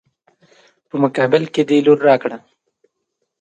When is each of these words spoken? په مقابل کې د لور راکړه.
په 0.87 0.95
مقابل 1.03 1.43
کې 1.53 1.61
د 1.69 1.71
لور 1.85 1.99
راکړه. 2.07 2.37